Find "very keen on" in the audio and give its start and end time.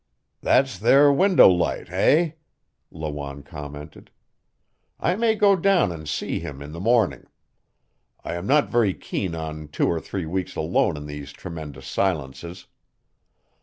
8.71-9.67